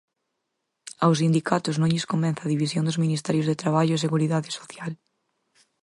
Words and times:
Aos 1.03 1.17
sindicatos 1.21 1.75
non 1.77 1.91
lles 1.91 2.09
convence 2.11 2.41
a 2.43 2.51
división 2.53 2.83
dos 2.85 3.01
ministerios 3.03 3.47
de 3.47 3.59
Traballo 3.61 3.93
e 3.95 4.03
Seguridade 4.05 4.49
Social. 4.59 4.91